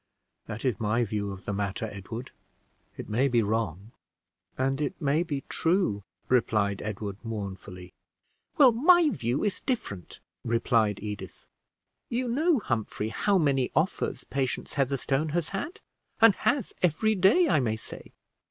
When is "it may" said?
2.97-3.27, 4.81-5.21